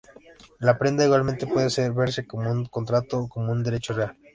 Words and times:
La 0.57 0.79
prenda, 0.79 1.05
igualmente 1.05 1.45
puede 1.45 1.69
verse 1.91 2.25
como 2.25 2.49
un 2.49 2.65
contrato 2.65 3.19
o 3.19 3.29
como 3.29 3.51
un 3.51 3.61
derecho 3.61 3.93
real. 3.93 4.17